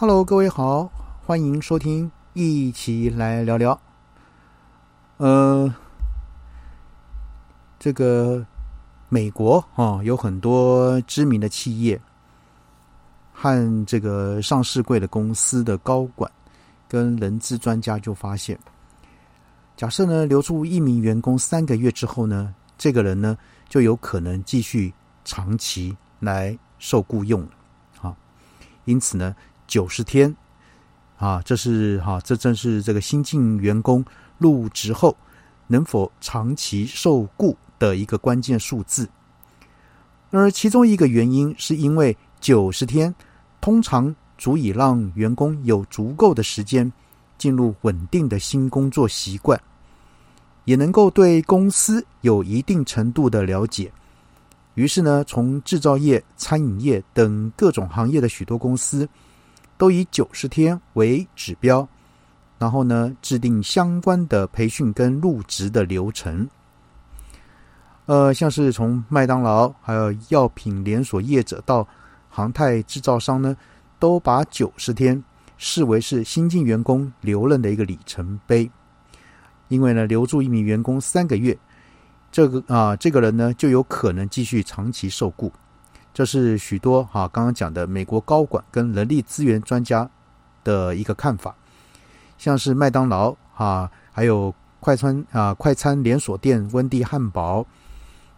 [0.00, 0.90] Hello，各位好，
[1.26, 3.78] 欢迎收听，一起来聊聊。
[5.18, 5.70] 呃，
[7.78, 8.42] 这个
[9.10, 12.00] 美国啊，有很多知名的企业
[13.34, 16.32] 和这个上市柜的公司的高管
[16.88, 18.58] 跟人资专家就发现，
[19.76, 23.36] 假设呢留住一名员工三个月之后呢，这个人呢
[23.68, 24.90] 就有可能继续
[25.26, 27.46] 长期来受雇佣
[28.00, 28.16] 啊。
[28.86, 29.36] 因此呢，
[29.70, 30.34] 九十天
[31.16, 34.04] 啊，这是哈，这正是这个新进员工
[34.36, 35.16] 入职后
[35.68, 39.08] 能否长期受雇的一个关键数字。
[40.32, 43.14] 而其中一个原因，是因为九十天
[43.60, 46.92] 通常足以让员工有足够的时间
[47.38, 49.60] 进入稳定的新工作习惯，
[50.64, 53.92] 也能够对公司有一定程度的了解。
[54.74, 59.08] 于是呢，从制造业、餐饮业等各种行业的许多公司，
[59.80, 61.88] 都以九十天为指标，
[62.58, 66.46] 然后呢，制定相关的培训跟入职的流程。
[68.04, 71.88] 呃，像是从麦当劳，还有药品连锁业者到
[72.28, 73.56] 航太制造商呢，
[73.98, 75.24] 都把九十天
[75.56, 78.70] 视为是新进员工留任的一个里程碑。
[79.68, 81.56] 因为呢，留住一名员工三个月，
[82.30, 85.50] 这个啊，这个人呢就有可能继续长期受雇。
[86.20, 90.06] 这是许多哈刚刚讲的美国高管跟人力资源专家
[90.62, 91.56] 的一个看法。
[92.36, 97.66] 像是麦当劳哈，还有快餐啊快餐连锁店温蒂汉堡。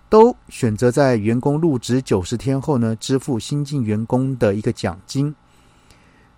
[0.09, 5.35] 都选择在员工入职九十天后呢，支付新进员工的一个奖金。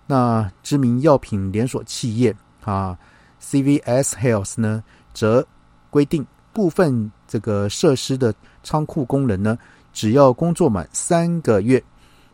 [0.07, 2.97] 那知名药品连锁企业啊
[3.39, 5.45] ，CVS Health 呢，则
[5.91, 9.55] 规定部分这个设施的仓库工人呢，
[9.95, 11.81] 只要工作满三个月，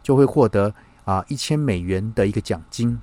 [0.02, 0.74] 就会获得
[1.06, 3.00] 啊一千美元的一个奖金。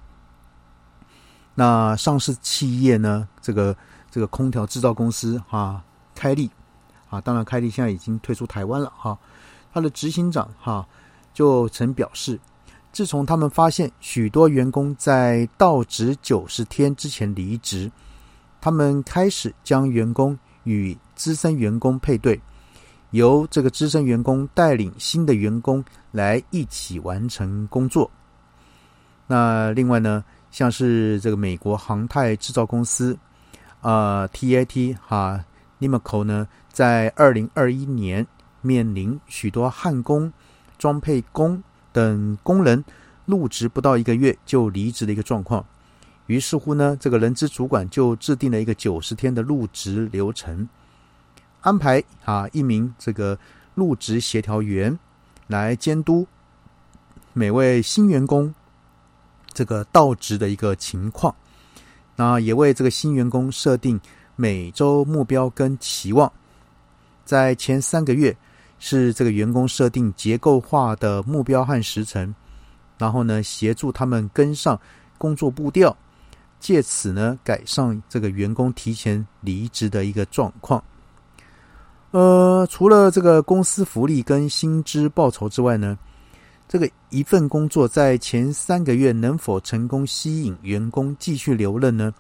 [1.55, 3.75] 那上市企业呢，这个
[4.11, 5.83] 这个空调制造公司啊，
[6.15, 6.51] 开利。
[7.09, 9.17] 啊，当然，开利现在已经退出台湾了哈。
[9.73, 10.87] 他的执行长哈
[11.33, 12.39] 就曾表示，
[12.93, 17.91] 自从他们发现许多员工在到职九十天之前离职，
[18.61, 22.39] 他们开始将员工与资深员工配对，
[23.11, 28.11] 由这个资深员工带领新的员工来一起完成工作。
[29.27, 33.19] 那另外呢，像是这个美国航太制造公司
[33.81, 35.45] 啊，TAT 哈
[35.79, 36.47] n i m c o 呢。
[36.71, 38.25] 在二零二一年，
[38.61, 40.33] 面临许多焊工、
[40.79, 41.61] 装配工
[41.93, 42.85] 等工人
[43.27, 45.65] 入职不到一个月就离职的一个状况，
[46.27, 50.69] 于是乎呢，这个人资主管就制定了一个九十天的入职流程，
[51.69, 53.39] 安排啊一名这个
[53.75, 54.99] 入职协调员
[55.49, 56.27] 来监督
[57.35, 58.55] 每位新员工
[59.53, 61.35] 这个到职的一个情况，
[62.17, 64.01] 那也为这个新员工设定
[64.35, 66.33] 每周目标跟期望。
[67.27, 68.35] 在前三个月，
[68.79, 72.35] 是这个员工设定结构化的目标和时程，
[72.97, 74.81] 然后呢，协助他们跟上
[75.19, 75.95] 工作步调，
[76.59, 80.83] 借此呢，改善这个员工提前离职的一个状况。
[82.11, 85.99] 呃，除了这个公司福利跟薪资报酬之外呢，
[86.67, 92.13] 这个一份工作在前三个月能否成功吸引员工继续留任呢？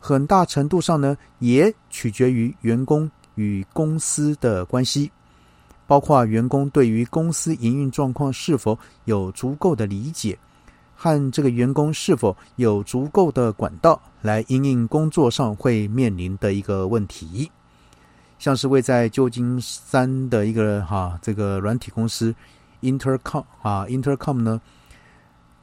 [0.00, 3.10] 很大程度上呢，也取决于员工。
[3.36, 5.10] 与公司的关系，
[5.88, 10.38] 包括员工对于公司营运状况是否有足够的理解，
[10.94, 17.50] 和这个员工是否有足够的管道来应应工作上会面临的一个问题。
[18.44, 22.34] 像是位在旧金山的一个哈这个软体公司
[22.82, 24.60] Intercom 啊 Intercom 呢，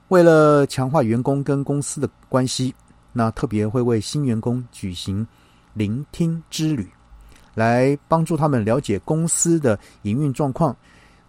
[0.07, 2.73] 为了强化员工跟公司的关系，
[3.13, 5.27] 那特别会为新员工举行
[5.75, 6.89] 聆听之旅。
[7.53, 10.75] 来帮助他们了解公司的营运状况，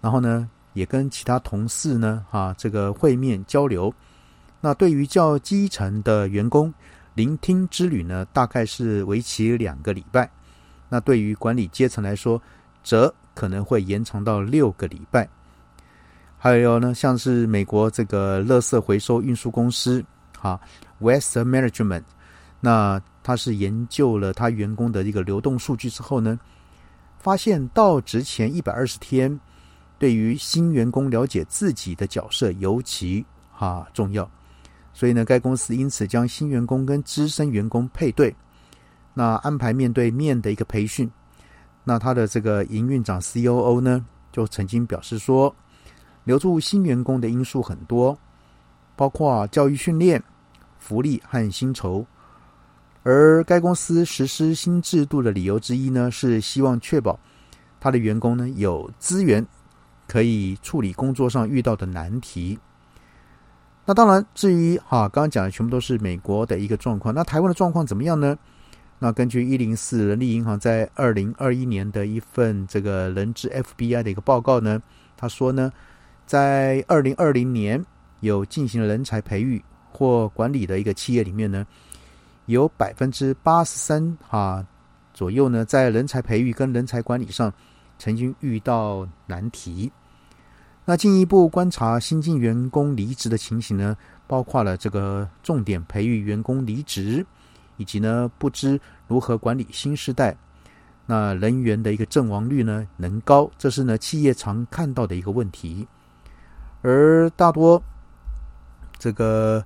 [0.01, 3.93] 然后呢，也跟其他同事呢，啊，这个会面交流。
[4.59, 6.73] 那对于较基层的员工，
[7.13, 10.31] 聆听之旅呢，大概是为期两个礼拜。
[10.93, 12.39] 那对于管理阶层来说，
[12.85, 15.27] 则可能会延长到六个礼拜。
[16.37, 20.05] 还有呢，像是美国这个垃圾回收运输公司，
[20.39, 20.61] 哈
[20.99, 22.03] ，West Management，
[22.61, 23.01] 那。
[23.25, 26.37] 他是研究了他员工的一个流动数据之后呢，
[27.21, 29.39] 发现到职前一百二十天，
[29.97, 34.29] 对于新员工了解自己的角色尤其哈重要。
[34.93, 38.35] 所以呢，该公司因此将新员工跟资深员工配对，
[39.15, 41.11] 那安排面对面的一个培训。
[41.85, 45.55] 那他的这个营运长 C.O.O 呢，就曾经表示说，
[46.25, 48.17] 留住新员工的因素很多，
[48.95, 50.23] 包括教育训练、
[50.79, 52.07] 福利和薪酬。
[53.03, 57.19] 而该公司实施新制度的理由之一呢，是希望确保
[57.81, 59.45] 他的员工呢有资源
[60.07, 62.57] 可以处理工作上遇到的难题。
[63.85, 68.39] 那当然，至于哈刚刚讲的全部都是美国的一个状况，那台湾的状况怎么样呢？
[69.03, 74.81] 那根据一零四人力银行在二零二一年的一份这个人资 FBI 的一个报告呢，
[75.17, 75.73] 他说呢，
[76.25, 77.85] 在二零二零年
[78.21, 79.61] 有进行人才培育
[79.91, 81.67] 或管理的一个企业里面呢。
[82.47, 84.65] 有百分之八十三哈
[85.13, 87.53] 左右呢，在人才培育跟人才管理上
[87.99, 89.91] 曾经遇到难题。
[90.85, 93.97] 那进一步观察新进员工离职的情形呢，
[94.29, 97.27] 包括了这个重点培育员工离职，
[97.77, 100.37] 以及呢不知如何管理新时代，
[101.07, 105.87] 那人员的一个阵亡率呢能高，这是呢企业常看到的一个问题。
[106.83, 107.83] 而大多
[108.99, 109.65] 这个。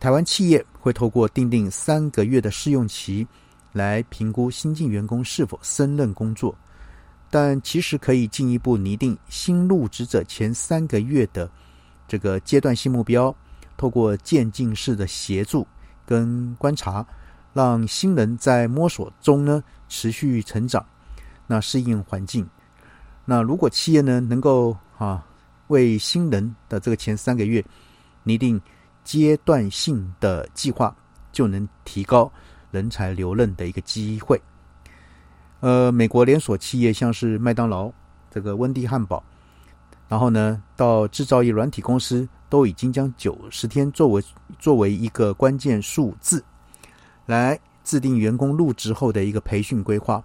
[0.00, 3.24] 台湾企业会透过订定三个月的试用期
[3.70, 6.52] 来评估新进员工是否胜任工作，
[7.30, 11.48] 但其实可以进一步拟定新入职者前三个月的
[12.08, 13.32] 这个阶段性目标，
[13.76, 15.64] 透过渐进式的协助
[16.04, 17.06] 跟观察，
[17.52, 20.84] 让新人在摸索中呢持续成长，
[21.46, 22.48] 那适应环境。
[23.24, 25.26] 那如果企业呢能够啊
[25.68, 27.64] 为新人的这个前三个月
[28.22, 28.60] 拟定。
[29.04, 30.94] 阶段性的计划
[31.32, 32.30] 就能提高
[32.70, 34.40] 人才留任的一个机会。
[35.58, 37.90] 呃，美国连锁企业像是麦当劳、
[38.30, 39.20] 这个温蒂汉堡，
[40.08, 44.22] 然后呢，到制造业软体公司，都已经将九十天作为
[44.60, 46.44] 作为一个关键数字，
[47.26, 50.22] 来制定员工入职后的一个培训规划，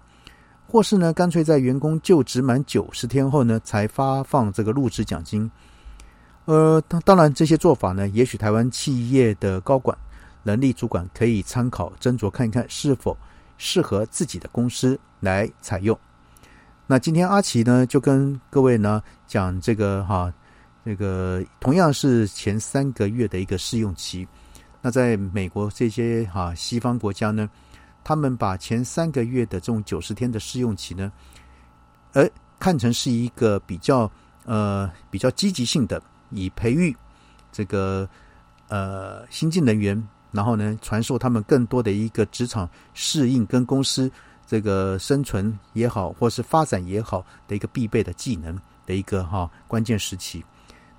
[0.67, 5.49] 或是呢，干脆在员工就职满九十天后呢，才发放这个入职奖金。
[6.45, 9.97] 呃，当当然，这些做法呢，也许台湾企业的高管、
[10.43, 13.17] 人力主管可以参考斟酌看一看，是否
[13.57, 15.97] 适合自己的公司来采用。
[16.85, 20.33] 那今天阿奇呢，就跟各位呢讲这个哈，
[20.85, 24.25] 这个同样是前三个月的一个试用期。
[24.81, 27.49] 那在美国这些哈西方国家呢，
[28.03, 31.11] 他们把前三个月的这种九十天的试用期呢，
[32.13, 32.27] 呃，
[32.59, 34.09] 看成是一个比较
[34.45, 36.01] 呃比较积极性的。
[36.29, 36.93] 以培育
[37.53, 38.05] 这个
[38.67, 44.11] 呃新进人员，然后呢传授他们更多的一个职场适应跟公司
[44.45, 50.43] 这个生存也好，或是发展也好的一个必备的技能的一个哈关键时期。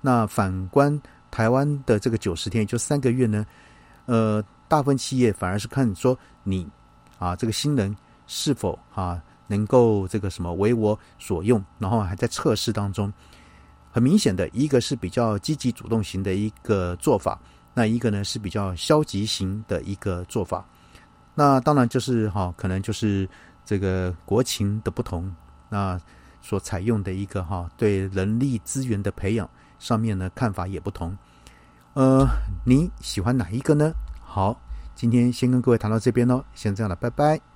[0.01, 0.99] 那反观
[1.29, 3.45] 台湾的这个九十天，也就三个月呢，
[4.09, 6.67] 呃，大部分企业反而是看说你
[7.19, 7.95] 啊这个新人
[8.25, 13.13] 是否啊能够这个什么为我所用，然后还在测试当中。
[13.91, 17.39] 很明显的一个是比较积极主动型的一个做法，
[17.75, 20.65] 那一个呢是比较消极型的一个做法。
[21.35, 23.29] 那当然就是哈，可能就是
[23.63, 25.31] 这个国情的不同，
[25.69, 25.99] 那
[26.41, 29.47] 所采用的一个哈对人力资源的培养
[29.77, 31.15] 上面呢看法也不同。
[31.99, 32.29] 呃，
[32.63, 33.93] 你喜欢哪一个呢？
[34.23, 34.61] 好，
[34.95, 37.48] 今天先跟各位谈到这边喽，先这样了，拜拜。